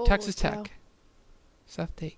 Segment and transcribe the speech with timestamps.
[0.00, 0.62] Holy Texas cow.
[0.62, 0.72] Tech.
[1.66, 2.16] Seth Doege.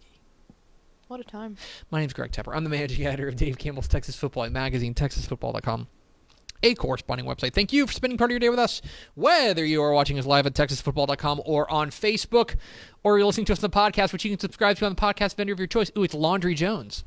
[1.09, 1.57] What a time.
[1.91, 2.55] My name's Greg Tepper.
[2.57, 5.89] I'm the managing editor of Dave Campbell's Texas Football magazine, TexasFootball.com,
[6.63, 7.53] a corresponding website.
[7.53, 8.81] Thank you for spending part of your day with us,
[9.15, 12.55] whether you are watching us live at TexasFootball.com or on Facebook,
[13.03, 15.01] or you're listening to us on the podcast, which you can subscribe to on the
[15.01, 15.91] podcast vendor of your choice.
[15.99, 17.05] Ooh, it's Landry Jones.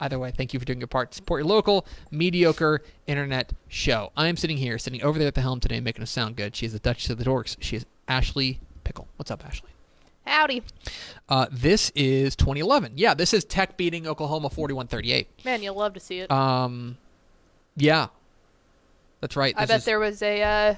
[0.00, 4.10] Either way, thank you for doing your part to support your local, mediocre internet show.
[4.16, 6.56] I am sitting here, sitting over there at the helm today, making us sound good.
[6.56, 7.56] She is the Duchess of the Dorks.
[7.60, 9.08] She is Ashley Pickle.
[9.16, 9.70] What's up, Ashley?
[10.26, 10.62] Howdy.
[11.28, 12.92] Uh, this is 2011.
[12.96, 15.26] Yeah, this is Tech beating Oklahoma 41-38.
[15.44, 16.30] Man, you'll love to see it.
[16.30, 16.96] Um,
[17.76, 18.06] yeah,
[19.20, 19.54] that's right.
[19.56, 20.74] I bet is- there was a uh,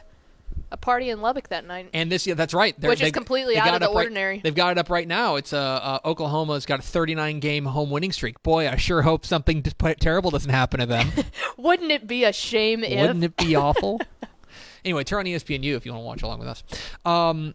[0.73, 1.91] a party in Lubbock that night.
[1.93, 2.75] And this, yeah, that's right.
[2.81, 4.41] They're- Which is they- completely they out got of the up right- ordinary.
[4.43, 5.37] they've got it up right now.
[5.37, 8.43] It's uh, uh, Oklahoma's got a 39 game home winning streak.
[8.43, 9.63] Boy, I sure hope something
[10.01, 11.11] terrible doesn't happen to them.
[11.57, 12.99] Wouldn't it be a shame if?
[13.01, 14.01] Wouldn't it be awful?
[14.85, 16.65] anyway, turn on ESPNU if you want to watch along with us.
[17.05, 17.55] Um,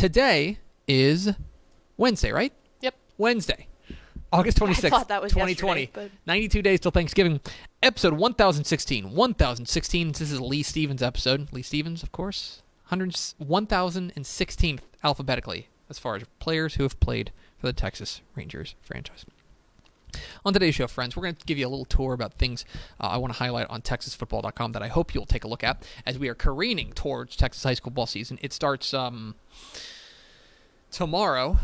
[0.00, 1.34] today is
[1.98, 2.54] Wednesday, right?
[2.80, 2.94] Yep.
[3.18, 3.66] Wednesday,
[4.32, 5.82] August 26th, thought that was 2020.
[5.82, 7.38] yesterday, 92 days till Thanksgiving.
[7.82, 9.12] Episode 1016.
[9.14, 10.12] 1016.
[10.12, 11.52] This is Lee Stevens' episode.
[11.52, 12.62] Lee Stevens, of course.
[12.88, 19.26] 100, 1016th alphabetically as far as players who have played for the Texas Rangers franchise.
[20.44, 22.64] On today's show, friends, we're going to give you a little tour about things
[23.00, 25.82] uh, I want to highlight on TexasFootball.com that I hope you'll take a look at
[26.06, 28.38] as we are careening towards Texas high school ball season.
[28.42, 29.34] It starts um,
[30.90, 31.58] tomorrow.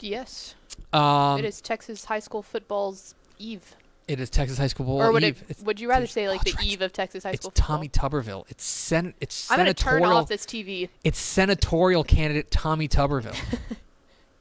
[0.00, 0.54] Yes.
[0.92, 3.74] Um, it is Texas high school football's eve.
[4.06, 5.44] It is Texas high school ball or would eve.
[5.48, 5.58] it?
[5.62, 7.50] Would you rather it's- say like oh, the eve of Texas high school?
[7.50, 7.88] It's school Tommy?
[7.88, 8.44] Tuberville.
[8.48, 10.88] It's sen- It's I'm gonna turn off this TV.
[11.04, 13.36] It's senatorial candidate Tommy Tuberville.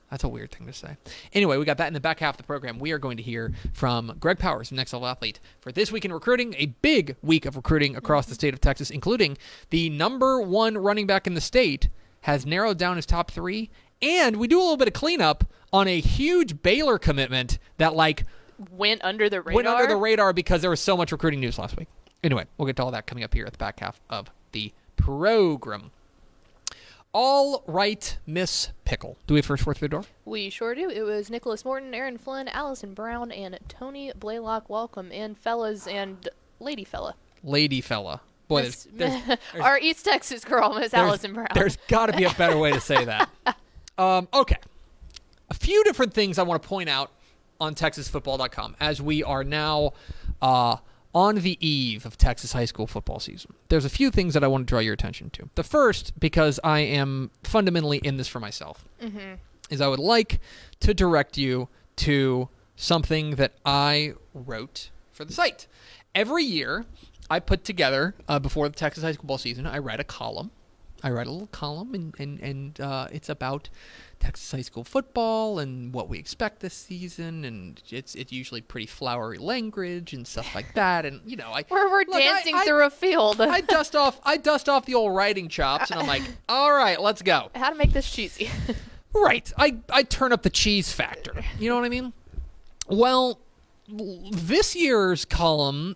[0.09, 0.95] That's a weird thing to say.
[1.34, 2.79] Anyway, we got that in the back half of the program.
[2.79, 6.13] We are going to hear from Greg Powers, Next Level Athlete, for this week in
[6.13, 9.38] recruiting, a big week of recruiting across the state of Texas, including
[9.69, 11.90] the number one running back in the state
[12.22, 13.69] has narrowed down his top three,
[14.01, 18.23] and we do a little bit of cleanup on a huge Baylor commitment that like
[18.72, 19.56] Went under the radar.
[19.56, 21.88] went under the radar because there was so much recruiting news last week.
[22.23, 24.73] Anyway, we'll get to all that coming up here at the back half of the
[24.96, 25.91] program.
[27.13, 29.18] All right, Miss Pickle.
[29.25, 30.03] Do we have first word through the door?
[30.25, 30.90] We sure do.
[30.90, 34.69] It was Nicholas Morton, Aaron Flynn, Allison Brown, and Tony Blaylock.
[34.69, 36.29] Welcome in, fellas and
[36.59, 37.16] lady fella.
[37.44, 38.22] Lady fella.
[38.47, 41.47] Boy, there's, there's, there's, Our East Texas girl, Miss Allison Brown.
[41.53, 43.29] there's got to be a better way to say that.
[44.00, 44.57] Um, okay.
[45.50, 47.09] A few different things I want to point out
[47.59, 49.94] on TexasFootball.com as we are now
[50.40, 50.78] uh,
[51.13, 53.53] on the eve of Texas high school football season.
[53.69, 55.50] There's a few things that I want to draw your attention to.
[55.56, 58.85] The first, because I am fundamentally in this for myself,
[59.69, 60.40] is I would like
[60.81, 65.67] to direct you to something that I wrote for the site.
[66.13, 66.85] Every year,
[67.29, 70.51] I put together, uh, before the Texas high school football season, I write a column.
[71.03, 73.70] I write a little column, and, and, and uh, it's about
[74.20, 78.88] Texas high school football and what we expect this season, and it's it's usually pretty
[78.88, 81.05] flowery language and stuff like that.
[81.05, 83.40] And you know, I We're, we're Look, dancing I- through a field.
[83.41, 87.00] I dust off I dust off the old writing chops, and I'm like, all right,
[87.00, 87.50] let's go.
[87.53, 88.50] How to make this cheesy.
[89.16, 89.52] Right.
[89.58, 91.34] I, I turn up the cheese factor.
[91.58, 92.14] You know what I mean?
[92.88, 93.40] Well,
[93.88, 95.96] this year's column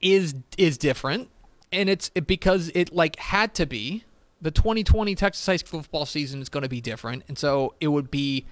[0.00, 1.28] is is different,
[1.76, 4.02] and it's it, because it like had to be.
[4.40, 7.88] The 2020 Texas high school football season is going to be different, and so it
[7.88, 8.44] would be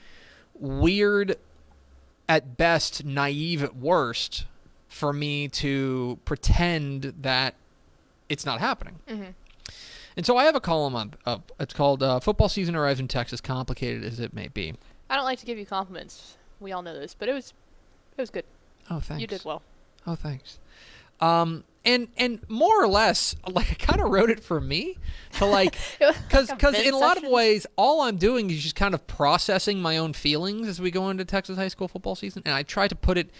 [0.54, 1.36] weird
[2.28, 4.46] at best, naive at worst,
[4.88, 7.54] for me to pretend that
[8.28, 8.96] it's not happening.
[10.16, 11.16] And so I have a column up.
[11.26, 11.52] up.
[11.60, 14.74] It's called uh, "Football Season Arrives in Texas, Complicated as It May Be."
[15.10, 16.36] I don't like to give you compliments.
[16.60, 17.52] We all know this, but it was
[18.16, 18.44] it was good.
[18.90, 19.20] Oh, thanks.
[19.20, 19.62] You did well.
[20.06, 20.58] Oh, thanks.
[21.20, 24.96] Um, and and more or less, like I kind of wrote it for me
[25.32, 28.62] to like, was because like because in a lot of ways, all I'm doing is
[28.62, 32.14] just kind of processing my own feelings as we go into Texas high school football
[32.14, 33.30] season, and I try to put it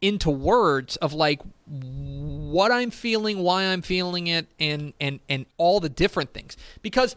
[0.00, 5.80] into words of like what I'm feeling, why I'm feeling it, and and and all
[5.80, 6.56] the different things.
[6.82, 7.16] Because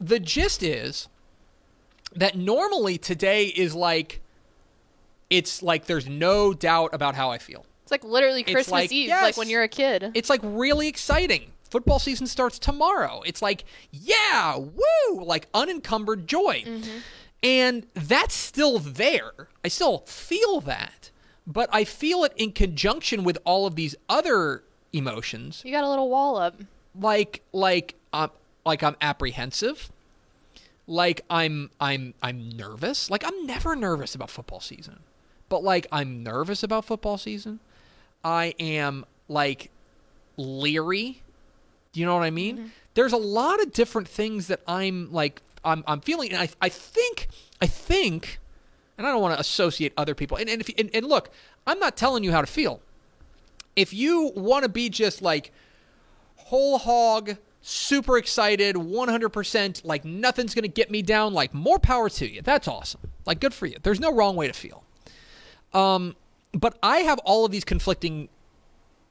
[0.00, 1.08] the gist is
[2.14, 4.20] that normally today is like
[5.30, 7.66] it's like there's no doubt about how I feel.
[7.86, 9.22] It's like literally Christmas like, Eve, yes.
[9.22, 10.10] like when you're a kid.
[10.14, 11.52] It's like really exciting.
[11.70, 13.22] Football season starts tomorrow.
[13.24, 13.62] It's like,
[13.92, 16.64] yeah, woo, like unencumbered joy.
[17.44, 19.30] And that's still there.
[19.64, 21.12] I still feel that.
[21.46, 25.88] But I feel it in conjunction with all of these other emotions you got a
[25.88, 26.56] little wall up.
[26.98, 28.32] like like um
[28.64, 29.92] like I'm apprehensive.
[30.88, 33.10] Like I'm I'm I'm nervous.
[33.12, 35.04] Like I'm never nervous about football season.
[35.48, 37.60] But like I'm nervous about football season.
[38.26, 39.70] I am like
[40.36, 41.22] leery.
[41.92, 42.72] Do you know what I mean?
[42.94, 46.68] There's a lot of different things that I'm like I'm I'm feeling and I I
[46.68, 47.28] think
[47.62, 48.40] I think
[48.98, 50.36] and I don't want to associate other people.
[50.36, 51.30] And and, if, and and look,
[51.68, 52.80] I'm not telling you how to feel.
[53.76, 55.52] If you want to be just like
[56.34, 62.08] whole hog, super excited, 100%, like nothing's going to get me down, like more power
[62.08, 62.42] to you.
[62.42, 63.02] That's awesome.
[63.24, 63.76] Like good for you.
[63.82, 64.82] There's no wrong way to feel.
[65.74, 66.16] Um,
[66.60, 68.28] but I have all of these conflicting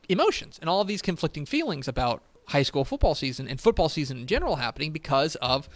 [0.10, 4.18] emotions and all of these conflicting feelings about high school football season and football season
[4.20, 5.68] in general happening because of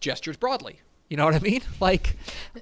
[0.00, 0.80] gestures broadly.
[1.08, 1.62] You know what I mean?
[1.80, 2.16] Like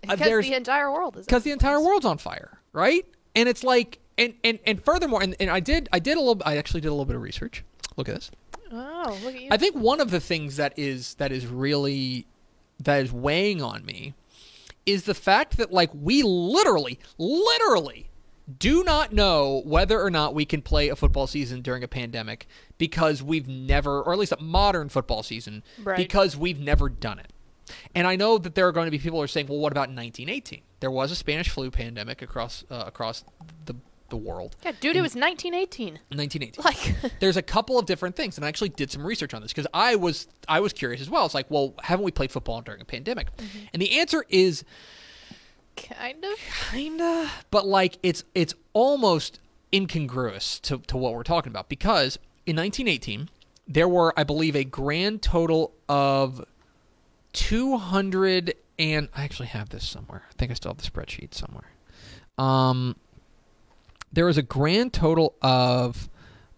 [0.08, 1.26] uh, Because the entire world is.
[1.26, 3.04] because the entire world's on fire, right?
[3.34, 6.42] And it's like, and and and furthermore, and, and I did I did a little,
[6.44, 7.62] I actually did a little bit of research.
[7.96, 8.30] Look at this.
[8.72, 9.48] Oh, look at you.
[9.50, 12.26] I think one of the things that is that is really
[12.82, 14.14] that is weighing on me
[14.88, 18.10] is the fact that like we literally, literally
[18.58, 22.46] do not know whether or not we can play a football season during a pandemic
[22.78, 25.96] because we've never, or at least a modern football season, Right.
[25.98, 27.30] because we've never done it.
[27.94, 29.72] And I know that there are going to be people who are saying, "Well, what
[29.72, 30.62] about 1918?
[30.80, 33.24] There was a Spanish flu pandemic across uh, across
[33.66, 33.74] the
[34.08, 35.98] the world yeah, dude, it was 1918.
[36.14, 39.42] 1918." Like, there's a couple of different things and i actually did some research on
[39.42, 42.30] this because i was i was curious as well it's like well haven't we played
[42.32, 43.28] football during a pandemic
[43.72, 44.64] and the answer is
[45.76, 46.38] kind of.
[46.70, 49.40] kinda but like it's it's almost
[49.72, 52.16] incongruous to, to what we're talking about because
[52.46, 53.28] in 1918
[53.66, 56.44] there were i believe a grand total of
[57.34, 61.70] 200 and i actually have this somewhere i think i still have the spreadsheet somewhere
[62.38, 62.96] um
[64.12, 66.08] there was a grand total of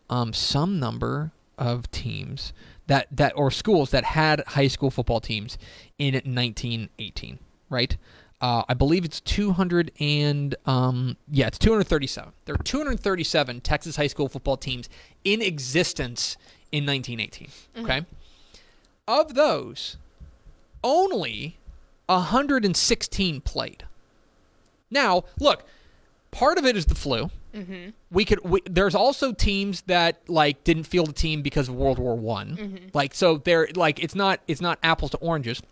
[0.08, 2.52] um, some number of teams
[2.86, 5.58] that, that or schools that had high school football teams
[5.98, 7.38] in 1918,
[7.68, 7.96] right?
[8.40, 12.32] Uh, I believe it's 200 and um, yeah, it's 237.
[12.46, 14.88] There are 237 Texas high school football teams
[15.24, 16.36] in existence
[16.72, 17.48] in 1918.
[17.84, 18.06] Okay,
[19.06, 19.98] of those,
[20.82, 21.58] only
[22.06, 23.84] 116 played.
[24.90, 25.64] Now, look,
[26.30, 27.30] part of it is the flu.
[27.54, 27.90] Mm-hmm.
[28.10, 28.40] We could.
[28.44, 32.90] We, there's also teams that like didn't field the team because of World War One.
[32.94, 35.62] Like so, they're like it's not it's not apples to oranges.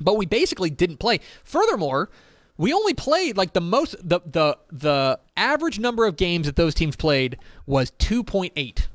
[0.00, 1.20] But we basically didn't play.
[1.44, 2.10] Furthermore,
[2.56, 6.74] we only played like the most the the the average number of games that those
[6.74, 8.86] teams played was 2.8.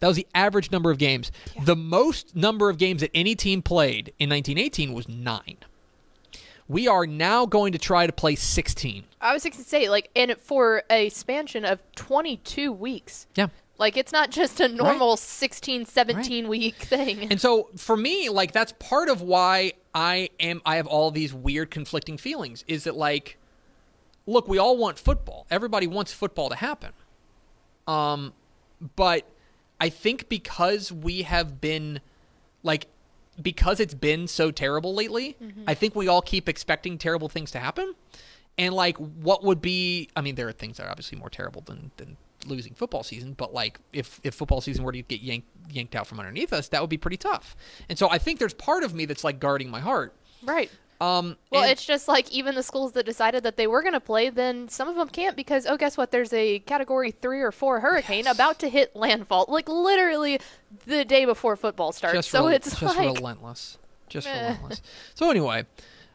[0.00, 1.30] That was the average number of games.
[1.64, 5.56] The most number of games that any team played in 1918 was 9.
[6.70, 9.02] We are now going to try to play 16.
[9.20, 13.26] I was going to say, like, and for a expansion of 22 weeks.
[13.34, 13.48] Yeah.
[13.76, 17.28] Like, it's not just a normal 16, 17 week thing.
[17.28, 21.34] And so for me, like that's part of why I am I have all these
[21.34, 23.36] weird conflicting feelings is that like
[24.26, 25.46] look, we all want football.
[25.50, 26.92] Everybody wants football to happen.
[27.88, 28.32] Um
[28.94, 29.26] but
[29.80, 32.00] I think because we have been
[32.62, 32.86] like
[33.42, 35.64] because it's been so terrible lately, mm-hmm.
[35.66, 37.94] I think we all keep expecting terrible things to happen.
[38.58, 41.62] And like what would be I mean there are things that are obviously more terrible
[41.62, 42.16] than than
[42.46, 46.06] losing football season, but like if if football season were to get yanked yanked out
[46.06, 47.56] from underneath us, that would be pretty tough.
[47.88, 50.14] And so I think there's part of me that's like guarding my heart.
[50.42, 50.70] right.
[51.00, 54.00] Um Well, it's just like even the schools that decided that they were going to
[54.00, 56.10] play, then some of them can't because, oh, guess what?
[56.10, 60.40] There's a category three or four hurricane about to hit landfall, like literally
[60.86, 62.16] the day before football starts.
[62.16, 63.78] just so rel- it's just like, relentless.
[64.08, 64.40] Just Meh.
[64.42, 64.82] relentless.
[65.14, 65.64] So anyway,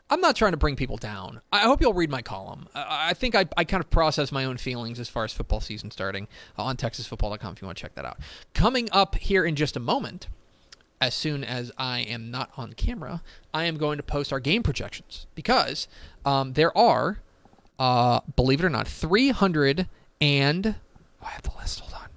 [0.10, 1.42] I'm not trying to bring people down.
[1.52, 2.68] I hope you'll read my column.
[2.76, 5.62] I, I think I, I kind of process my own feelings as far as football
[5.62, 6.28] season starting
[6.58, 8.20] on TexasFootball.com if you want to check that out.
[8.54, 10.28] Coming up here in just a moment,
[11.02, 13.22] as soon as I am not on camera,
[13.54, 15.88] I am going to post our game projections because
[16.26, 17.20] um, there are,
[17.78, 19.88] uh, believe it or not, 300
[20.22, 20.68] and
[21.22, 21.82] oh, I have the list.
[21.82, 22.10] Hold on.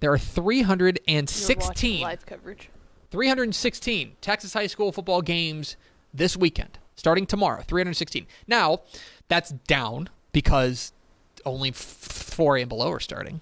[0.00, 2.70] There are You're 316 watching live coverage.
[3.10, 5.76] 316 Texas high school football games
[6.12, 7.62] this weekend, starting tomorrow.
[7.66, 8.26] 316.
[8.46, 8.80] Now,
[9.28, 10.92] that's down because
[11.44, 13.40] only f- 4A and below are starting.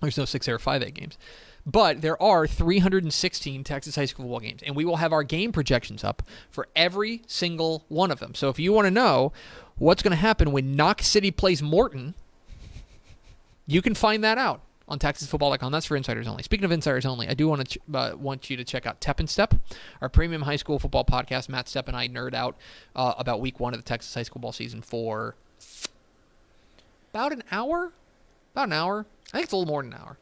[0.00, 1.16] There's no 6A or 5A games.
[1.64, 5.52] But there are 316 Texas high school football games, and we will have our game
[5.52, 8.34] projections up for every single one of them.
[8.34, 9.32] So if you want to know
[9.76, 12.14] what's going to happen when Knox City plays Morton,
[13.66, 15.70] you can find that out on TexasFootball.com.
[15.72, 16.42] That's for insiders only.
[16.42, 19.20] Speaking of insiders only, I do want to uh, want you to check out Tep
[19.20, 19.54] and Step,
[20.00, 21.48] our premium high school football podcast.
[21.48, 22.56] Matt Step and I nerd out
[22.96, 25.36] uh, about Week One of the Texas high school ball season for
[27.12, 27.92] about an hour.
[28.52, 29.06] About an hour.
[29.28, 30.18] I think it's a little more than an hour.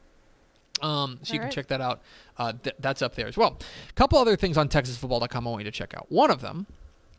[0.81, 1.53] Um, so you can right.
[1.53, 2.01] check that out.
[2.37, 3.57] Uh, th- that's up there as well.
[3.89, 6.11] A couple other things on TexasFootball.com I want you to check out.
[6.11, 6.67] One of them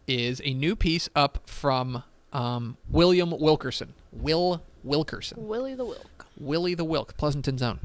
[0.07, 2.03] is a new piece up from
[2.33, 3.95] um, William Wilkerson.
[4.13, 5.47] Will Wilkerson.
[5.47, 6.27] Willie the Wilk.
[6.39, 7.81] Willie the Wilk, Pleasanton Zone.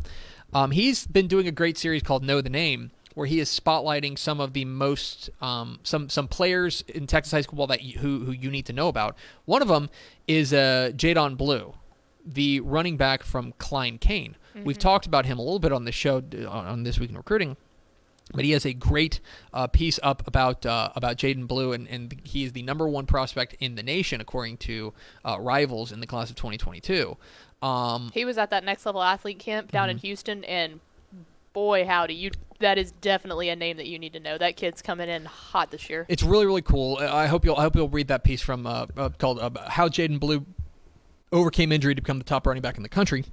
[0.54, 4.18] Um, he's been doing a great series called Know the Name, where he is spotlighting
[4.18, 8.00] some of the most um, some some players in Texas high school ball that you,
[8.00, 9.16] who who you need to know about.
[9.46, 9.90] One of them
[10.28, 11.74] is uh, Jaydon Blue,
[12.26, 14.36] the running back from Klein Cain.
[14.64, 17.58] We've talked about him a little bit on the show on this week in recruiting.
[18.34, 19.22] But he has a great
[19.54, 23.06] uh, piece up about uh, about Jaydon Blue, and, and he is the number one
[23.06, 27.16] prospect in the nation according to uh, rivals in the class of 2022.
[27.62, 29.92] Um, He was at that next level athlete camp down Mm-hmm.
[29.92, 30.80] in Houston, and
[31.54, 34.38] boy, howdy, you that is definitely a name that you need to know.
[34.38, 36.06] That kid's coming in hot this year.
[36.10, 36.98] It's really really cool.
[36.98, 39.88] I hope you'll I hope you'll read that piece from uh, uh, called uh, "How
[39.88, 40.46] Jaydon Blue
[41.32, 43.24] Overcame Injury to Become the Top Running Back in the Country."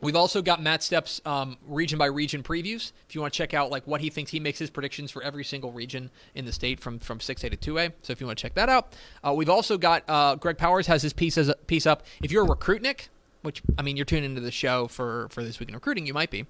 [0.00, 2.92] We've also got Matt Steps um, region by region previews.
[3.08, 5.22] If you want to check out like what he thinks, he makes his predictions for
[5.22, 7.92] every single region in the state from from 6A to 2A.
[8.02, 8.94] So if you want to check that out,
[9.26, 12.04] uh, we've also got uh, Greg Powers has his piece as a piece up.
[12.22, 13.08] If you're a recruitnik,
[13.42, 16.14] which I mean you're tuning into the show for for this week in recruiting, you
[16.14, 16.46] might be.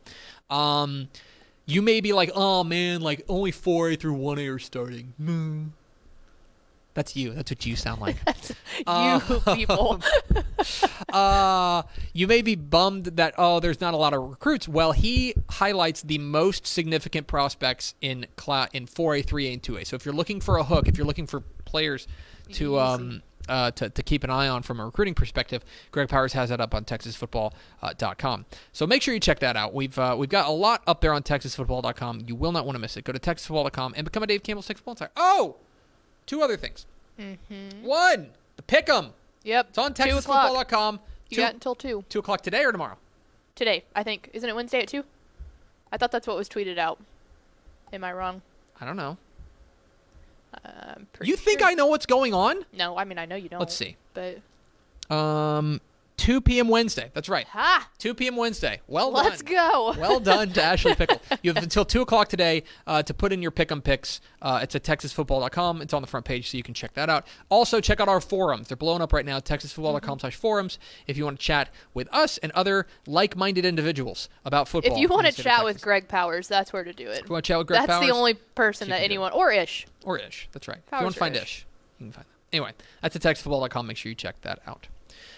[0.48, 1.08] Um,
[1.66, 5.14] you may be like, oh man, like only 4A through 1A are starting.
[5.16, 5.66] Hmm.
[6.94, 7.32] That's you.
[7.32, 8.16] That's what you sound like.
[8.78, 10.00] you people.
[11.12, 11.82] uh,
[12.12, 14.68] you may be bummed that oh, there's not a lot of recruits.
[14.68, 19.86] Well, he highlights the most significant prospects in cla- in 4A, 3A, and 2A.
[19.86, 22.08] So if you're looking for a hook, if you're looking for players
[22.52, 26.32] to um uh, to, to keep an eye on from a recruiting perspective, Greg Powers
[26.34, 28.46] has that up on TexasFootball.com.
[28.72, 29.74] So make sure you check that out.
[29.74, 32.24] We've uh, we've got a lot up there on TexasFootball.com.
[32.26, 33.04] You will not want to miss it.
[33.04, 35.10] Go to TexasFootball.com and become a Dave Campbell Six Insider.
[35.16, 35.56] Oh,
[36.30, 36.86] two other things.
[37.82, 39.10] One, the Pick'em.
[39.42, 39.66] Yep.
[39.70, 39.92] It's on.
[39.94, 41.00] TexasFootball.com.
[41.28, 42.96] You Two- got until two Two o'clock today or tomorrow?
[43.56, 43.84] today.
[43.94, 45.04] I think isn't it Wednesday at two?
[45.92, 46.98] I thought that's what was tweeted out.
[47.92, 48.42] Am I wrong?
[48.80, 49.16] I don't know.
[51.12, 51.68] Pretty You think sure.
[51.68, 52.64] I know what's going on?
[52.72, 53.60] No, I mean I know you don't.
[53.60, 53.96] Let's see.
[54.14, 54.38] But
[55.14, 55.80] Um,
[56.20, 56.68] 2 p.m.
[56.68, 57.10] Wednesday.
[57.14, 57.46] That's right.
[57.46, 58.36] ha, 2 p.m.
[58.36, 58.80] Wednesday.
[58.86, 59.24] Well done.
[59.24, 59.94] let's go.
[60.00, 61.20] Well done to Ashley Pickle.
[61.42, 64.20] You have until 2 o'clock today uh, to put in your pick'em picks.
[64.42, 65.80] Uh, it's at texasfootball.com.
[65.80, 67.26] It's on the front page, so you can check that out.
[67.48, 68.68] Also, check out our forums.
[68.68, 72.36] They're blowing up right now, texasfootball.com slash forums, if you want to chat with us
[72.38, 74.92] and other like-minded individuals about football.
[74.92, 77.20] if you want to chat with Greg Powers, that's where to do it.
[77.20, 79.00] If you want to chat with Greg that's Powers, That's the only person that can
[79.00, 79.06] do it.
[79.06, 79.86] anyone or Ish.
[80.04, 80.48] Or Ish.
[80.52, 80.78] That's right.
[80.86, 81.42] if you want to find Ish.
[81.42, 81.66] Ish,
[81.98, 82.56] you can find that.
[82.56, 83.86] Anyway, that's at TexasFootball.com.
[83.86, 84.88] Make sure you check that out.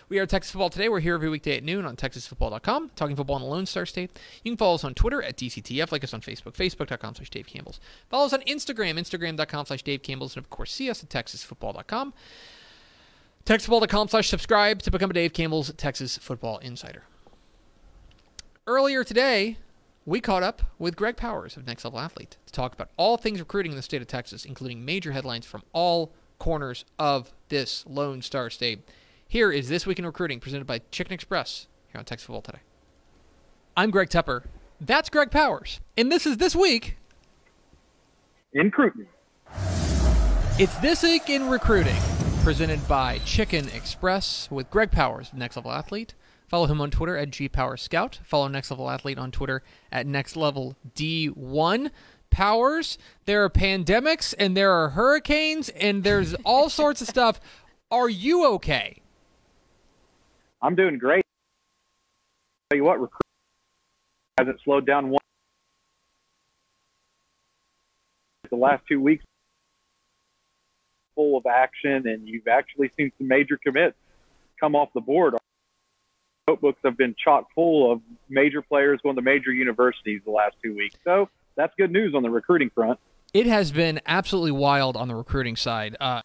[0.08, 0.88] We are Texas Football Today.
[0.88, 4.10] We're here every weekday at noon on TexasFootball.com, talking football in the Lone Star State.
[4.42, 7.46] You can follow us on Twitter at DCTF, like us on Facebook, Facebook.com slash Dave
[7.46, 7.80] Campbell's.
[8.10, 12.14] Follow us on Instagram, Instagram.com slash Dave Campbell's, and of course, see us at TexasFootball.com.
[13.44, 17.04] TexasFootball.com slash subscribe to become a Dave Campbell's Texas Football Insider.
[18.66, 19.56] Earlier today,
[20.04, 23.40] we caught up with Greg Powers of Next Level Athlete to talk about all things
[23.40, 28.20] recruiting in the state of Texas, including major headlines from all corners of this Lone
[28.22, 28.80] Star State.
[29.32, 32.58] Here is This Week in Recruiting, presented by Chicken Express here on Texas Football Today.
[33.74, 34.44] I'm Greg Tepper.
[34.78, 35.80] That's Greg Powers.
[35.96, 36.98] And this is This Week.
[38.52, 39.06] in Recruiting.
[40.58, 41.96] It's This Week in Recruiting,
[42.42, 46.12] presented by Chicken Express with Greg Powers Next Level Athlete.
[46.46, 48.18] Follow him on Twitter at GPowerScout.
[48.24, 51.90] Follow Next Level Athlete on Twitter at Next Level D1.
[52.28, 57.40] Powers, there are pandemics and there are hurricanes and there's all sorts of stuff.
[57.90, 59.01] Are you okay?
[60.62, 61.24] I'm doing great.
[62.70, 63.20] Tell you what, recruiting
[64.38, 65.18] hasn't slowed down one.
[68.48, 69.24] The last two weeks
[71.14, 73.96] full of action, and you've actually seen some major commits
[74.58, 75.34] come off the board.
[75.34, 75.40] Our
[76.48, 80.74] notebooks have been chock full of major players going to major universities the last two
[80.74, 80.96] weeks.
[81.04, 82.98] So that's good news on the recruiting front.
[83.34, 85.96] It has been absolutely wild on the recruiting side.
[85.98, 86.20] Uh,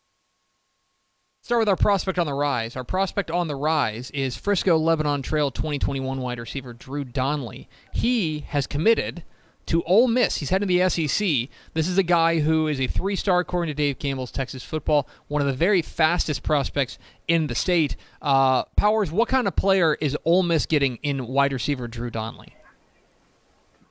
[1.48, 2.76] start with our prospect on the rise.
[2.76, 7.70] Our prospect on the rise is Frisco Lebanon Trail 2021 wide receiver Drew Donley.
[7.94, 9.24] He has committed
[9.68, 10.40] to Ole Miss.
[10.40, 11.48] He's heading to the SEC.
[11.74, 15.08] This is a guy who is a three star, according to Dave Campbell's Texas football,
[15.30, 17.00] one of the very fastest prospects
[17.30, 17.96] in the state.
[18.22, 22.58] Uh, Powers, what kind of player is Ole Miss getting in wide receiver Drew Donley?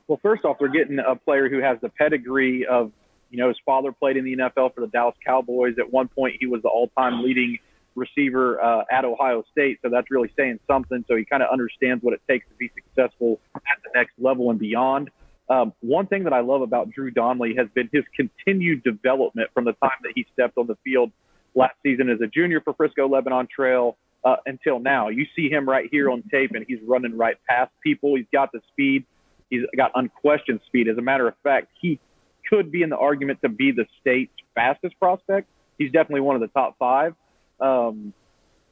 [0.07, 2.91] Well, first off, they're getting a player who has the pedigree of,
[3.29, 5.75] you know, his father played in the NFL for the Dallas Cowboys.
[5.79, 7.59] At one point, he was the all time leading
[7.95, 9.79] receiver uh, at Ohio State.
[9.81, 11.03] So that's really saying something.
[11.07, 14.49] So he kind of understands what it takes to be successful at the next level
[14.51, 15.09] and beyond.
[15.49, 19.65] Um, one thing that I love about Drew Donley has been his continued development from
[19.65, 21.11] the time that he stepped on the field
[21.55, 25.07] last season as a junior for Frisco Lebanon Trail uh, until now.
[25.07, 28.15] You see him right here on tape, and he's running right past people.
[28.15, 29.05] He's got the speed.
[29.49, 30.89] He's got unquestioned speed.
[30.89, 31.99] As a matter of fact, he
[32.49, 35.47] could be in the argument to be the state's fastest prospect.
[35.77, 37.13] He's definitely one of the top five.
[37.59, 38.13] Um,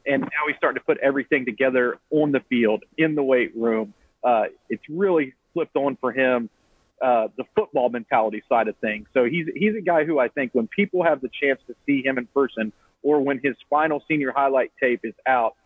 [0.06, 3.92] and now he's starting to put everything together on the field, in the weight room.
[4.22, 6.48] Uh, it's really flipped on for him
[7.02, 9.06] uh, the football mentality side of things.
[9.12, 12.02] So he's he's a guy who I think when people have the chance to see
[12.02, 15.56] him in person, or when his final senior highlight tape is out,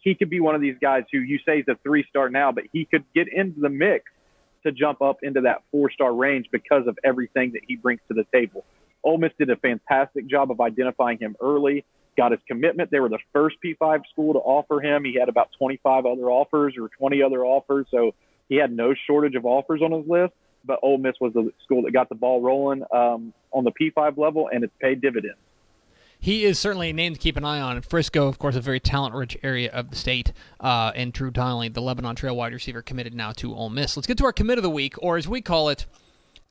[0.00, 2.50] he could be one of these guys who you say is a three star now,
[2.52, 4.04] but he could get into the mix
[4.64, 8.14] to jump up into that four star range because of everything that he brings to
[8.14, 8.64] the table.
[9.04, 11.84] Ole Miss did a fantastic job of identifying him early,
[12.16, 12.90] got his commitment.
[12.90, 15.04] They were the first P5 school to offer him.
[15.04, 18.14] He had about 25 other offers or 20 other offers, so
[18.48, 20.34] he had no shortage of offers on his list
[20.64, 24.18] but Ole Miss was the school that got the ball rolling um, on the P5
[24.18, 25.38] level, and it's paid dividends.
[26.18, 27.80] He is certainly a name to keep an eye on.
[27.82, 31.80] Frisco, of course, a very talent-rich area of the state, uh, and Drew Donnelly, the
[31.80, 33.96] Lebanon Trail wide receiver, committed now to Ole Miss.
[33.96, 35.86] Let's get to our commit of the week, or as we call it,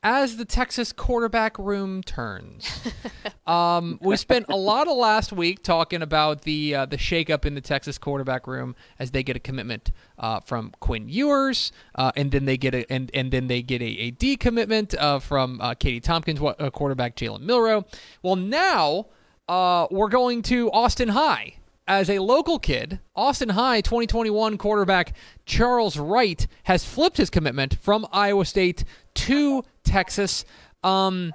[0.02, 2.88] as the Texas quarterback room turns.
[3.46, 7.54] um, we spent a lot of last week talking about the uh, the shakeup in
[7.54, 12.30] the Texas quarterback room as they get a commitment uh, from Quinn Ewers, uh, and
[12.30, 15.74] then they get a and, and then they get a, a decommitment uh, from uh,
[15.74, 17.84] Katy Tompkins, uh, quarterback Jalen Milroe.
[18.22, 19.06] Well, now
[19.48, 21.54] we're going to Austin High
[21.88, 25.14] as a local kid, Austin High 2021 quarterback
[25.46, 28.84] Charles Wright has flipped his commitment from Iowa State
[29.14, 30.44] to Texas.
[30.84, 31.32] Um,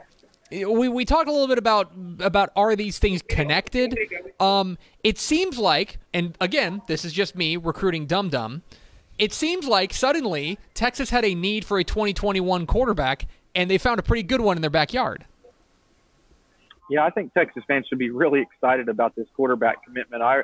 [0.52, 3.98] we, we talked a little bit about about are these things connected?
[4.40, 8.62] Um, it seems like, and again, this is just me recruiting dum dum.
[9.18, 14.00] It seems like suddenly Texas had a need for a 2021 quarterback, and they found
[14.00, 15.26] a pretty good one in their backyard.
[16.90, 20.22] Yeah, I think Texas fans should be really excited about this quarterback commitment.
[20.22, 20.42] I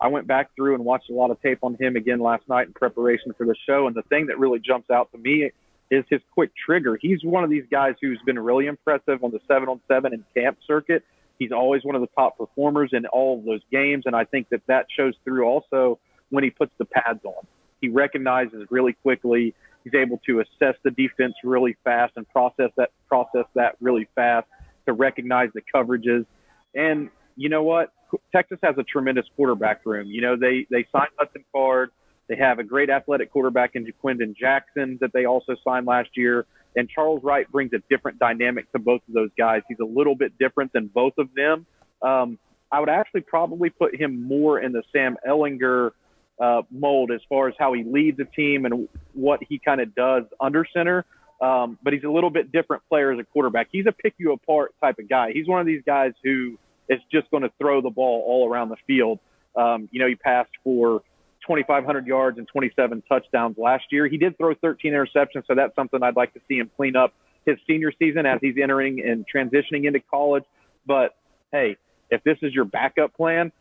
[0.00, 2.68] I went back through and watched a lot of tape on him again last night
[2.68, 5.50] in preparation for the show, and the thing that really jumps out to me
[5.90, 6.98] is his quick trigger.
[7.00, 10.22] He's one of these guys who's been really impressive on the seven on seven and
[10.34, 11.04] camp circuit.
[11.38, 14.48] He's always one of the top performers in all of those games, and I think
[14.50, 15.98] that that shows through also
[16.30, 17.46] when he puts the pads on.
[17.80, 19.54] He recognizes really quickly.
[19.84, 24.46] He's able to assess the defense really fast and process that process that really fast
[24.88, 26.26] to recognize the coverages.
[26.74, 27.92] And you know what?
[28.32, 30.08] Texas has a tremendous quarterback room.
[30.08, 31.90] You know, they they signed Hudson Card.
[32.28, 36.46] They have a great athletic quarterback in Ja'Quinden Jackson that they also signed last year.
[36.76, 39.62] And Charles Wright brings a different dynamic to both of those guys.
[39.68, 41.66] He's a little bit different than both of them.
[42.02, 42.38] Um,
[42.70, 45.92] I would actually probably put him more in the Sam Ehlinger
[46.40, 49.94] uh, mold as far as how he leads a team and what he kind of
[49.94, 51.04] does under center.
[51.40, 53.68] Um, but he's a little bit different player as a quarterback.
[53.70, 55.32] He's a pick you apart type of guy.
[55.32, 58.70] He's one of these guys who is just going to throw the ball all around
[58.70, 59.20] the field.
[59.54, 61.02] Um, you know, he passed for
[61.46, 64.08] 2,500 yards and 27 touchdowns last year.
[64.08, 67.14] He did throw 13 interceptions, so that's something I'd like to see him clean up
[67.46, 70.44] his senior season as he's entering and transitioning into college.
[70.86, 71.16] But
[71.52, 71.76] hey,
[72.10, 73.52] if this is your backup plan,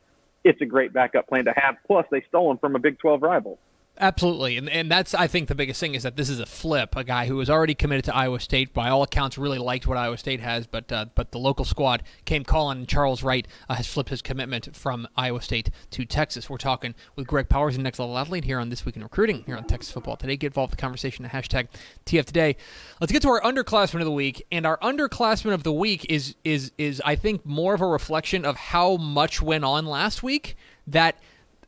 [0.43, 1.75] it's a great backup plan to have.
[1.85, 3.59] Plus, they stole him from a Big 12 rival.
[3.99, 6.95] Absolutely, and and that's I think the biggest thing is that this is a flip.
[6.95, 9.97] A guy who was already committed to Iowa State, by all accounts, really liked what
[9.97, 12.79] Iowa State has, but uh, but the local squad came calling.
[12.79, 16.47] And Charles Wright uh, has flipped his commitment from Iowa State to Texas.
[16.47, 19.43] We're talking with Greg Powers and Next Level Athlete here on this week in recruiting
[19.47, 20.37] here on Texas Football Today.
[20.37, 21.67] Get involved in the conversation at hashtag
[22.05, 22.55] TF Today.
[23.01, 26.35] Let's get to our underclassmen of the week, and our underclassmen of the week is
[26.43, 30.55] is is I think more of a reflection of how much went on last week
[30.85, 31.19] that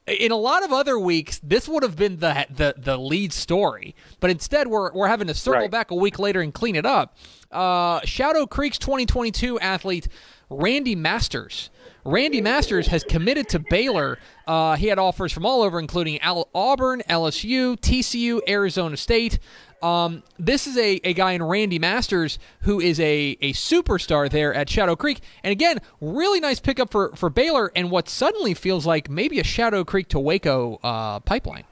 [0.10, 3.96] in a lot of other weeks, this would have been the the, the lead story,
[4.20, 5.72] but instead we're we're having to circle right.
[5.72, 7.16] back a week later and clean it up.
[7.52, 10.08] Uh, Shadow Creek's 2022 athlete
[10.50, 11.70] Randy Masters.
[12.06, 14.18] Randy Masters has committed to Baylor.
[14.48, 19.40] Uh, he had offers from all over, including Al- Auburn, LSU, TCU, Arizona State.
[19.82, 24.54] Um, this is a, a guy in Randy Masters who is a, a superstar there
[24.54, 25.22] at Shadow Creek.
[25.44, 29.44] And again, really nice pickup for, for Baylor and what suddenly feels like maybe a
[29.44, 31.66] Shadow Creek to Waco uh, pipeline.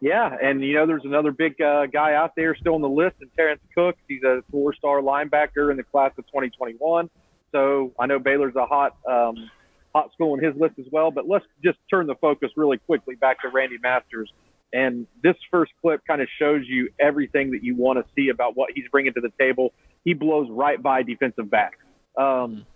[0.00, 3.16] Yeah, and you know, there's another big uh, guy out there still on the list,
[3.20, 3.96] and Terrence Cook.
[4.08, 7.10] He's a four-star linebacker in the class of 2021.
[7.52, 9.50] So I know Baylor's a hot, um,
[9.94, 11.10] hot school in his list as well.
[11.10, 14.32] But let's just turn the focus really quickly back to Randy Masters.
[14.72, 18.56] And this first clip kind of shows you everything that you want to see about
[18.56, 19.72] what he's bringing to the table.
[20.04, 21.78] He blows right by defensive backs.
[22.16, 22.66] Um,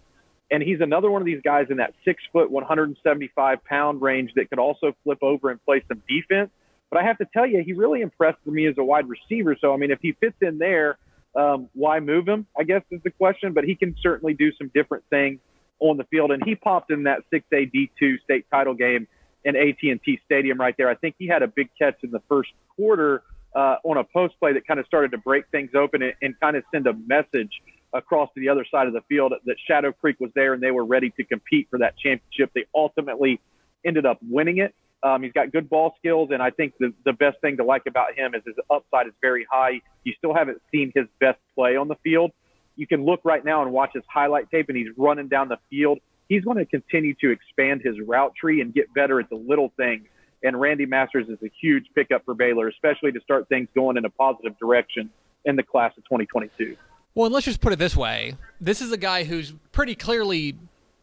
[0.50, 4.50] and he's another one of these guys in that six foot, 175 pound range that
[4.50, 6.50] could also flip over and play some defense.
[6.90, 9.56] But I have to tell you, he really impressed me as a wide receiver.
[9.60, 10.98] So, I mean, if he fits in there,
[11.34, 12.46] um, why move him?
[12.56, 13.52] I guess is the question.
[13.52, 15.40] But he can certainly do some different things
[15.80, 16.30] on the field.
[16.30, 19.08] And he popped in that 6A D2 state title game
[19.44, 20.88] in AT&T Stadium right there.
[20.88, 23.22] I think he had a big catch in the first quarter
[23.54, 26.40] uh, on a post play that kind of started to break things open and, and
[26.40, 27.50] kind of send a message
[27.92, 30.72] across to the other side of the field that Shadow Creek was there and they
[30.72, 32.50] were ready to compete for that championship.
[32.54, 33.40] They ultimately
[33.84, 34.74] ended up winning it.
[35.04, 37.82] Um, he's got good ball skills, and I think the, the best thing to like
[37.86, 39.82] about him is his upside is very high.
[40.02, 42.32] You still haven't seen his best play on the field.
[42.76, 45.58] You can look right now and watch his highlight tape, and he's running down the
[45.68, 45.98] field.
[46.28, 49.72] He's going to continue to expand his route tree and get better at the little
[49.76, 50.06] things.
[50.42, 54.04] And Randy Masters is a huge pickup for Baylor, especially to start things going in
[54.04, 55.10] a positive direction
[55.44, 56.76] in the class of 2022.
[57.14, 60.56] Well, let's just put it this way: this is a guy who's pretty clearly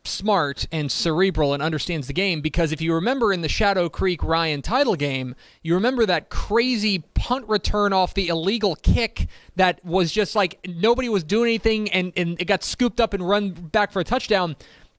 [0.03, 4.23] smart and cerebral and understands the game because if you remember in the Shadow Creek
[4.23, 10.11] Ryan title game, you remember that crazy punt return off the illegal kick that was
[10.11, 13.91] just like nobody was doing anything and, and it got scooped up and run back
[13.91, 14.55] for a touchdown.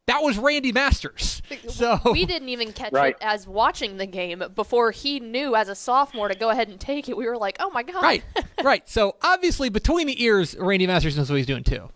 [0.06, 1.42] That was Randy Masters.
[1.68, 3.14] So we didn't even catch right.
[3.14, 6.80] it as watching the game before he knew as a sophomore to go ahead and
[6.80, 7.16] take it.
[7.16, 8.24] We were like, "Oh my god!" Right,
[8.62, 8.88] right.
[8.88, 11.90] So obviously, between the ears, Randy Masters knows what he's doing too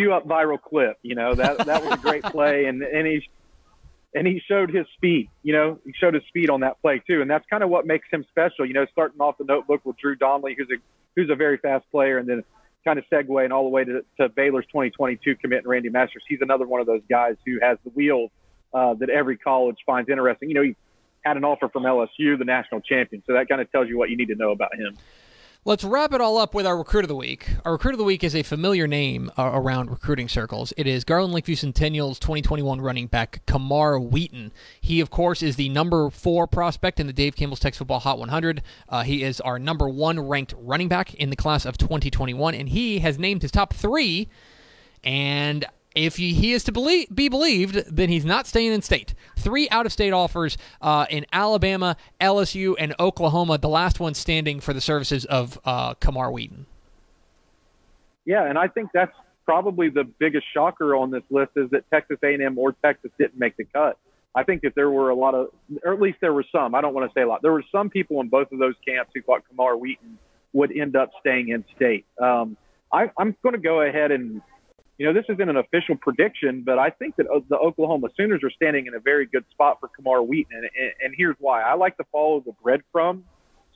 [0.00, 0.98] cue up viral clip.
[1.02, 3.28] You know that that was a great play, and and he
[4.14, 5.28] and he showed his speed.
[5.42, 7.86] You know, he showed his speed on that play too, and that's kind of what
[7.86, 8.66] makes him special.
[8.66, 10.80] You know, starting off the notebook with Drew Donnelly, who's a
[11.16, 12.44] who's a very fast player, and then
[12.84, 16.22] kind of segueing all the way to, to Baylor's 2022 commit and Randy Masters.
[16.28, 18.30] He's another one of those guys who has the wheels
[18.72, 20.48] uh, that every college finds interesting.
[20.48, 20.76] You know, he
[21.24, 24.10] had an offer from LSU, the national champion, so that kind of tells you what
[24.10, 24.96] you need to know about him.
[25.66, 27.50] Let's wrap it all up with our recruit of the week.
[27.66, 30.72] Our recruit of the week is a familiar name uh, around recruiting circles.
[30.78, 34.52] It is Garland Lakeview Centennial's 2021 running back Kamar Wheaton.
[34.80, 38.18] He, of course, is the number four prospect in the Dave Campbell's Texas Football Hot
[38.18, 38.62] 100.
[38.88, 42.70] Uh, he is our number one ranked running back in the class of 2021, and
[42.70, 44.28] he has named his top three.
[45.04, 49.14] And if he is to believe, be believed, then he's not staying in state.
[49.36, 54.60] Three out of state offers uh, in Alabama, LSU, and Oklahoma, the last one standing
[54.60, 56.66] for the services of uh, Kamar Wheaton.
[58.24, 62.18] Yeah, and I think that's probably the biggest shocker on this list is that Texas
[62.22, 63.98] A&M or Texas didn't make the cut.
[64.32, 65.48] I think that there were a lot of,
[65.84, 67.64] or at least there were some, I don't want to say a lot, there were
[67.72, 70.18] some people in both of those camps who thought Kamar Wheaton
[70.52, 72.06] would end up staying in state.
[72.22, 72.56] Um,
[72.92, 74.40] I, I'm going to go ahead and
[75.00, 78.42] you know, this isn't an official prediction, but I think that uh, the Oklahoma Sooners
[78.44, 80.54] are standing in a very good spot for Kamar Wheaton.
[80.54, 81.62] And, and, and here's why.
[81.62, 83.24] I like to follow the breadcrumbs,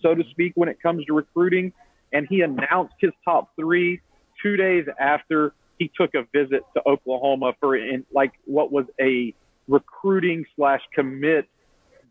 [0.02, 1.72] so to speak, when it comes to recruiting.
[2.12, 4.02] And he announced his top three
[4.42, 9.32] two days after he took a visit to Oklahoma for in like what was a
[9.66, 11.48] recruiting slash commit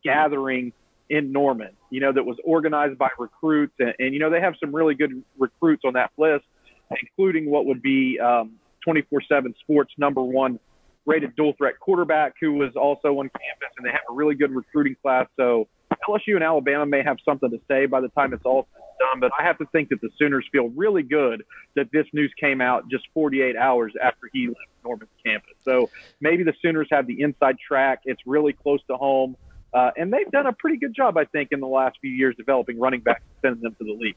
[0.03, 0.73] gathering
[1.11, 3.75] in Norman, you know, that was organized by recruits.
[3.77, 6.45] And, and, you know, they have some really good recruits on that list,
[6.89, 10.59] including what would be um, 24 7 sports number one
[11.05, 14.51] rated dual threat quarterback who was also on campus, and they have a really good
[14.51, 15.27] recruiting class.
[15.37, 15.67] So
[16.07, 18.67] LSU and Alabama may have something to say by the time it's all
[18.99, 21.43] done, but I have to think that the Sooners feel really good
[21.75, 25.53] that this news came out just 48 hours after he left Norman's campus.
[25.65, 25.89] So
[26.21, 28.01] maybe the Sooners have the inside track.
[28.05, 29.35] It's really close to home.
[29.73, 32.35] Uh, and they've done a pretty good job, I think, in the last few years
[32.35, 34.15] developing running backs sending them to the league.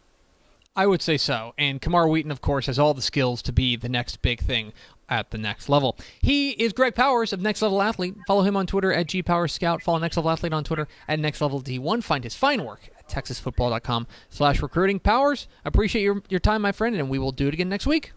[0.76, 1.54] I would say so.
[1.56, 4.74] And Kamar Wheaton, of course, has all the skills to be the next big thing
[5.08, 5.96] at the next level.
[6.20, 8.14] He is Greg Powers of Next Level Athlete.
[8.26, 9.82] Follow him on Twitter at GPowersScout.
[9.82, 12.02] Follow Next Level Athlete on Twitter at Next Level D1.
[12.04, 15.00] Find his fine work at TexasFootball.com slash recruiting.
[15.00, 18.12] Powers, appreciate your, your time, my friend, and we will do it again next week.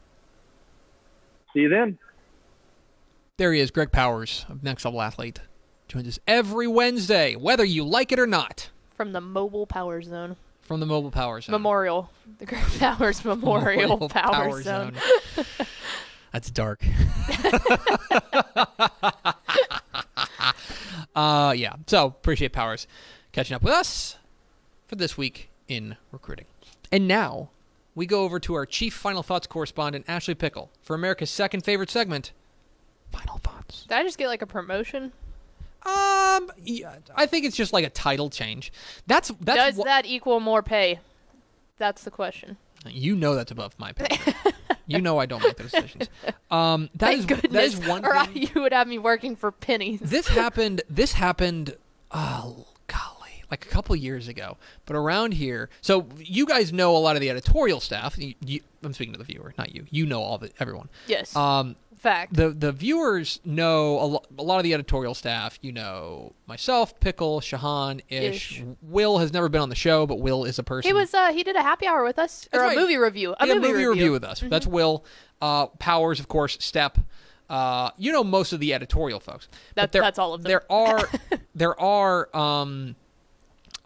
[1.54, 1.98] See you then.
[3.38, 5.40] There he is, Greg Powers of Next Level Athlete.
[5.88, 8.70] Joins us every Wednesday, whether you like it or not.
[8.96, 10.36] From the Mobile Power Zone.
[10.70, 11.52] From the Mobile Power Zone.
[11.54, 12.12] Memorial.
[12.38, 14.94] The Greg Powers Memorial, Memorial Power, Power Zone.
[15.36, 15.46] Zone.
[16.32, 16.84] That's dark.
[21.16, 21.74] uh, yeah.
[21.88, 22.86] So appreciate Powers
[23.32, 24.18] catching up with us
[24.86, 26.46] for this week in recruiting.
[26.92, 27.50] And now
[27.96, 31.90] we go over to our chief final thoughts correspondent, Ashley Pickle, for America's second favorite
[31.90, 32.32] segment,
[33.12, 33.86] Final Thoughts.
[33.90, 35.14] Did I just get like a promotion?
[35.86, 38.72] Um, yeah, I think it's just like a title change.
[39.08, 41.00] That's that's Does wha- that equal more pay?
[41.78, 42.58] That's the question.
[42.86, 44.18] you know that's above my pay.
[44.88, 46.10] you know I don't make those decisions.
[46.52, 47.52] Um, that Thank is goodness.
[47.54, 48.50] that is one or thing.
[48.54, 50.00] you would have me working for pennies.
[50.02, 51.76] this happened this happened
[52.12, 56.98] oh golly like a couple years ago but around here so you guys know a
[56.98, 60.08] lot of the editorial staff you, you, i'm speaking to the viewer not you you
[60.08, 61.36] know all the everyone Yes.
[61.36, 62.34] um Fact.
[62.34, 66.98] the the viewers know a, lo- a lot of the editorial staff you know myself
[67.00, 68.60] pickle shahan ish.
[68.62, 68.64] Ish.
[68.82, 71.14] will has never been on the show but will is a person he was.
[71.14, 72.78] Uh, he did a happy hour with us, or That's a right.
[72.78, 73.36] movie review.
[73.40, 74.12] A He had movie, review.
[74.14, 74.40] with us.
[74.40, 75.04] That's Will.
[75.42, 76.58] Uh, Powers, of course.
[76.62, 76.98] Step.
[77.50, 79.48] Uh, you know most of the editorial folks.
[79.52, 80.50] But That- there- that's all of them.
[80.50, 81.10] There are,
[81.56, 82.36] there are.
[82.36, 82.96] Um,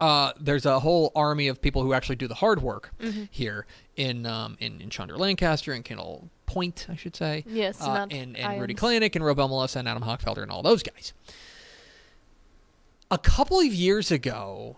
[0.00, 3.24] uh, there's a whole army of people who actually do the hard work Mm-hmm.
[3.30, 3.64] here
[3.96, 7.44] in um, in in Chandra Lancaster and Kendall Point, I should say.
[7.48, 8.74] Yes, uh, and and Rudy.
[8.74, 11.12] Klinik and Robel Melissa and Adam Hochfelder and all those guys.
[13.10, 14.76] A couple of years ago,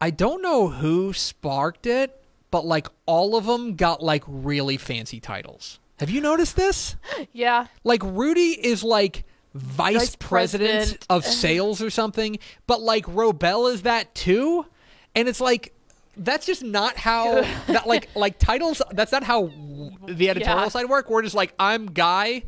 [0.00, 5.18] I don't know who sparked it, but like all of them got like really fancy
[5.20, 5.80] titles.
[5.98, 6.96] Have you noticed this?
[7.32, 7.66] Yeah.
[7.82, 11.06] Like Rudy is like vice, Vice president, president.
[11.10, 14.66] of sales or something, but like Robel is that too,
[15.14, 15.72] and it's like
[16.16, 18.82] that's just not how that like like titles.
[18.92, 19.50] That's not how
[20.06, 20.68] the editorial Yeah.
[20.68, 21.08] side work.
[21.10, 22.44] We're just like I'm guy.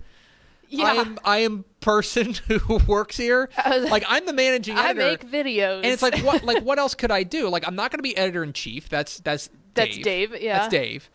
[0.68, 0.86] Yeah.
[0.86, 3.48] I am I am person who works here.
[3.58, 5.00] I Like I'm the managing editor.
[5.02, 5.76] I make videos.
[5.76, 7.48] And it's like what like what else could I do?
[7.48, 8.88] Like I'm not going to be editor in chief.
[8.88, 10.04] That's that's That's Dave.
[10.04, 10.58] Dave, yeah.
[10.60, 11.10] That's Dave.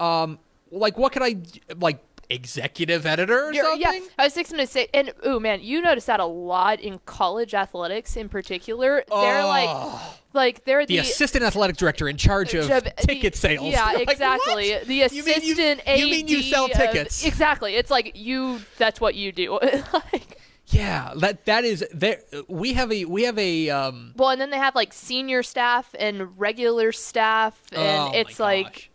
[0.00, 0.38] Um,
[0.70, 1.36] like what could I
[1.76, 3.80] like executive editor or You're- something?
[4.02, 6.98] Yeah, I was fixing to say, and oh man, you notice that a lot in
[7.04, 9.04] college athletics, in particular.
[9.08, 10.00] They're like,
[10.34, 10.86] like they're Oh.
[10.86, 12.66] The the, assistant athletic director in charge of
[12.96, 13.72] ticket the- sales.
[13.72, 14.72] Yeah, like, exactly.
[14.72, 14.86] what?
[14.86, 17.24] The You mean you- assistant you mean you sell of- tickets.
[17.24, 17.74] exactly.
[17.74, 18.60] It's like you.
[18.78, 19.58] That's what you do.
[19.92, 22.20] like, Yeah, that that is there.
[22.48, 24.12] We have a we have a um.
[24.16, 28.90] well, and then they have like senior staff and regular staff, and oh it's like.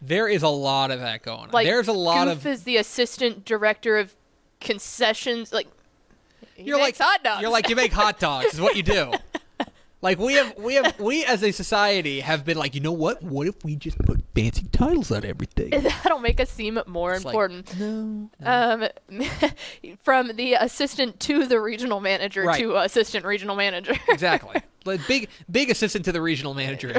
[0.00, 1.50] there is a lot of that going on.
[1.50, 4.14] Like There's a lot Goof of is the assistant director of
[4.60, 5.52] concessions.
[5.52, 5.66] Like
[6.54, 7.42] he you're makes like hot dogs.
[7.42, 9.12] You're like you make hot dogs is what you do.
[10.02, 13.22] Like we have, we have, we as a society have been like, you know what?
[13.22, 15.70] What if we just put fancy titles on everything?
[15.70, 17.78] that'll make us seem more It's like, important.
[17.78, 18.30] no.
[18.42, 18.88] um,
[20.02, 22.58] from the assistant to the regional manager Right.
[22.60, 23.94] to assistant regional manager.
[24.08, 24.62] Exactly.
[24.86, 26.94] Like big, big assistant to the regional manager.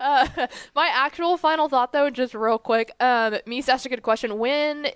[0.00, 2.92] My actual final thought, though, just real quick.
[3.00, 4.38] Um, Mies asked a good question.
[4.38, 4.88] When,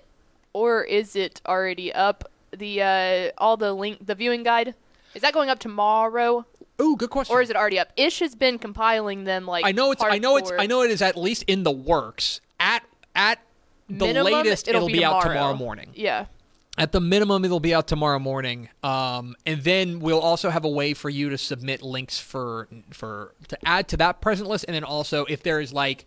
[0.53, 2.29] or is it already up?
[2.51, 4.75] The uh, all the link, the viewing guide,
[5.15, 6.45] is that going up tomorrow,
[6.81, 7.35] Ooh, good question.
[7.35, 7.91] or is it already up?
[7.95, 9.65] Ish has been compiling them like.
[9.65, 10.61] I know it's, I know it's, hardcore.
[10.61, 12.41] I know it is at least in the works.
[12.59, 12.83] At
[13.15, 13.39] at
[13.87, 15.91] the Minimum, latest, it'll, be, out tomorrow morning.
[15.93, 16.25] Yeah.
[16.77, 18.69] At the minimum, it'll be out tomorrow morning.
[18.81, 23.35] Um, and then we'll also have a way for you to submit links for for
[23.49, 24.65] to add to that present list.
[24.67, 26.05] And then also, if there is like,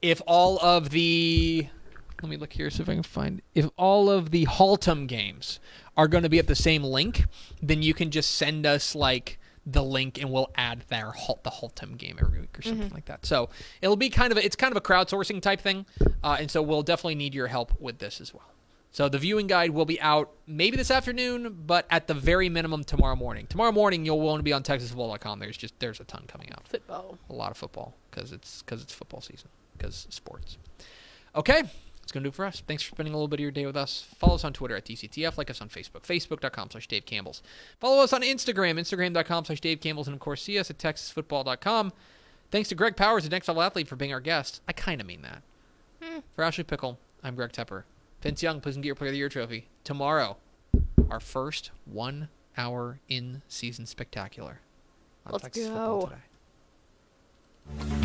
[0.00, 1.66] if all of the,
[2.22, 3.42] let me look here, see if I can find.
[3.54, 5.58] If all of the Haltom games
[5.96, 7.24] are going to be at the same link,
[7.60, 11.50] then you can just send us like the link and we'll add their Hal- the
[11.50, 13.26] Haltom game every week or something like that.
[13.26, 13.50] So
[13.82, 15.84] it'll be kind of a, it's kind of a crowdsourcing type thing,
[16.24, 18.48] uh, and so we'll definitely need your help with this as well.
[18.90, 22.84] So the viewing guide will be out maybe this afternoon, but at the very minimum
[22.84, 23.46] tomorrow morning.
[23.46, 25.38] Tomorrow morning you'll want to be on TexasFootball.com.
[25.40, 27.18] There's just there's a ton coming out, Football.
[27.28, 30.56] a lot of football because it's because it's football season because sports.
[31.36, 31.62] Okay,
[32.08, 32.62] that's gonna do it for us.
[32.66, 34.06] Thanks for spending a little bit of your day with us.
[34.16, 35.36] Follow us on Twitter at DCTF.
[35.36, 37.42] Like us on Facebook, Facebook.com slash Dave Campbell's.
[37.80, 41.92] Follow us on Instagram, Instagram.com slash Dave Campbell's, and of course see us at TexasFootball.com.
[42.50, 44.62] Thanks to Greg Powers, the Next Level Athlete, for being our guest.
[44.66, 45.42] I kind of mean that.
[46.02, 46.20] Hmm.
[46.34, 47.82] For Ashley Pickle, I'm Greg Tepper.
[48.22, 49.68] Vince Young, please get your Player of the Year trophy.
[49.84, 50.38] Tomorrow,
[51.10, 54.62] our first one hour in season spectacular
[55.26, 56.00] on Let's Texas go.
[56.00, 57.97] football today.